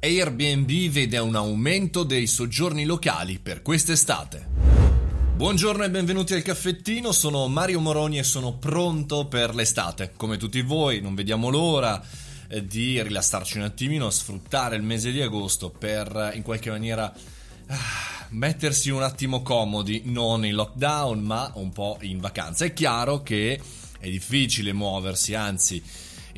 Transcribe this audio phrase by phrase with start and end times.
[0.00, 4.46] Airbnb vede un aumento dei soggiorni locali per quest'estate.
[5.34, 10.12] Buongiorno e benvenuti al caffettino, sono Mario Moroni e sono pronto per l'estate.
[10.16, 12.00] Come tutti voi, non vediamo l'ora
[12.46, 17.12] eh, di rilassarci un attimino, sfruttare il mese di agosto per in qualche maniera
[17.66, 22.64] ah, mettersi un attimo comodi, non in lockdown ma un po' in vacanza.
[22.64, 23.60] È chiaro che
[23.98, 25.82] è difficile muoversi, anzi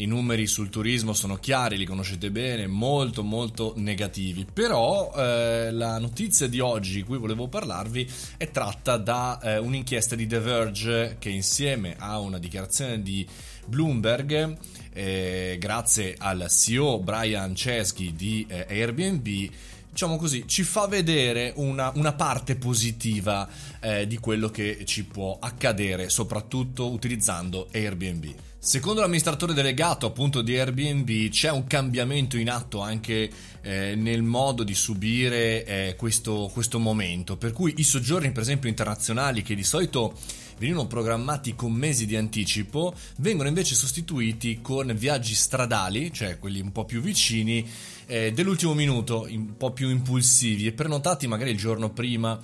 [0.00, 4.46] i numeri sul turismo sono chiari, li conoscete bene, molto molto negativi.
[4.50, 10.16] Però eh, la notizia di oggi di cui volevo parlarvi è tratta da eh, un'inchiesta
[10.16, 13.26] di The Verge che insieme a una dichiarazione di
[13.66, 14.56] Bloomberg,
[14.92, 19.50] eh, grazie al CEO Brian Chesky di eh, Airbnb,
[19.90, 23.48] diciamo così, ci fa vedere una, una parte positiva
[23.80, 28.26] eh, di quello che ci può accadere, soprattutto utilizzando Airbnb.
[28.62, 33.30] Secondo l'amministratore delegato appunto di Airbnb c'è un cambiamento in atto anche
[33.62, 38.68] eh, nel modo di subire eh, questo, questo momento, per cui i soggiorni per esempio
[38.68, 40.14] internazionali che di solito
[40.60, 46.70] venivano programmati con mesi di anticipo vengono invece sostituiti con viaggi stradali, cioè quelli un
[46.70, 47.66] po' più vicini,
[48.04, 52.38] eh, dell'ultimo minuto, un po' più impulsivi e prenotati magari il giorno prima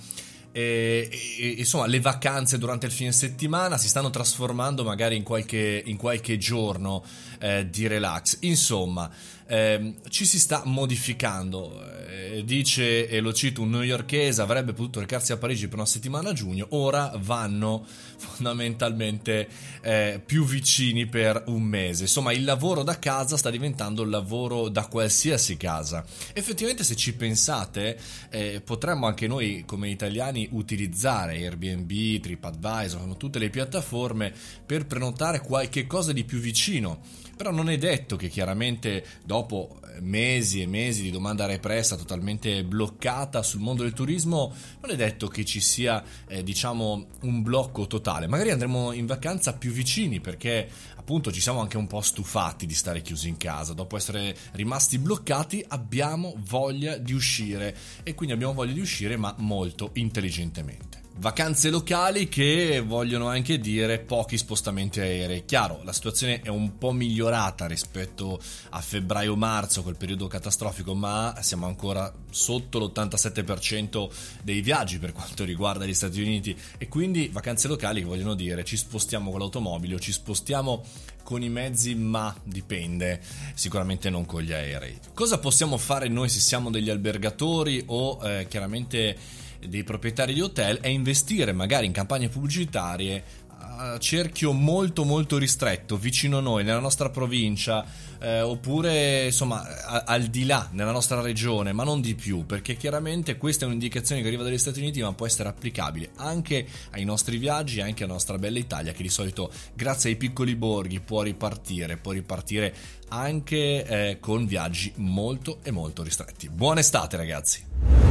[0.57, 5.83] e, e, insomma, le vacanze durante il fine settimana si stanno trasformando magari in qualche,
[5.85, 7.03] in qualche giorno
[7.37, 8.39] eh, di relax.
[8.41, 9.07] Insomma,
[9.47, 11.81] eh, ci si sta modificando.
[12.07, 16.29] Eh, dice, e lo cito, un newyorkese avrebbe potuto recarsi a Parigi per una settimana
[16.29, 17.85] a giugno, ora vanno
[18.17, 19.47] fondamentalmente
[19.81, 22.03] eh, più vicini per un mese.
[22.03, 26.03] Insomma, il lavoro da casa sta diventando il lavoro da qualsiasi casa.
[26.33, 27.97] Effettivamente, se ci pensate,
[28.29, 34.33] eh, potremmo anche noi come italiani utilizzare Airbnb, TripAdvisor, tutte le piattaforme
[34.65, 36.99] per prenotare qualche cosa di più vicino.
[37.37, 42.63] Però non è detto che chiaramente dopo eh, mesi e mesi di domanda repressa totalmente
[42.63, 47.85] bloccata sul mondo del turismo, non è detto che ci sia eh, diciamo un blocco
[47.85, 48.25] totale.
[48.25, 52.73] Magari andremo in vacanza più vicini perché appunto ci siamo anche un po' stufati di
[52.73, 53.73] stare chiusi in casa.
[53.73, 59.33] Dopo essere rimasti bloccati abbiamo voglia di uscire e quindi abbiamo voglia di uscire ma
[59.37, 59.91] molto
[60.27, 61.05] intelligentemente.
[61.19, 65.45] Vacanze locali che vogliono anche dire pochi spostamenti aerei.
[65.45, 68.39] Chiaro, la situazione è un po' migliorata rispetto
[68.69, 74.09] a febbraio-marzo, quel periodo catastrofico, ma siamo ancora sotto l'87%
[74.43, 78.63] dei viaggi per quanto riguarda gli Stati Uniti e quindi vacanze locali che vogliono dire
[78.63, 80.83] ci spostiamo con l'automobile o ci spostiamo
[81.23, 83.21] con i mezzi, ma dipende,
[83.55, 84.97] sicuramente non con gli aerei.
[85.15, 90.79] Cosa possiamo fare noi se siamo degli albergatori o eh, chiaramente dei proprietari di hotel
[90.79, 96.79] è investire magari in campagne pubblicitarie a cerchio molto molto ristretto vicino a noi nella
[96.79, 97.85] nostra provincia
[98.19, 102.75] eh, oppure insomma a, al di là nella nostra regione ma non di più perché
[102.75, 107.03] chiaramente questa è un'indicazione che arriva dagli Stati Uniti ma può essere applicabile anche ai
[107.03, 111.21] nostri viaggi anche alla nostra bella Italia che di solito grazie ai piccoli borghi può
[111.21, 112.73] ripartire può ripartire
[113.09, 116.49] anche eh, con viaggi molto e molto ristretti.
[116.49, 118.06] Buona estate ragazzi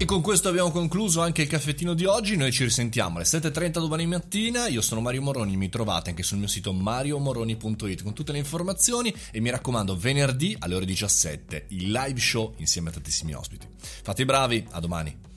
[0.00, 2.36] e con questo abbiamo concluso anche il caffettino di oggi.
[2.36, 4.68] Noi ci risentiamo alle 7.30 domani mattina.
[4.68, 9.12] Io sono Mario Moroni, mi trovate anche sul mio sito mariomoroni.it con tutte le informazioni.
[9.32, 13.66] E mi raccomando, venerdì alle ore 17 il live show insieme a tantissimi ospiti.
[13.80, 15.27] Fate i bravi, a domani.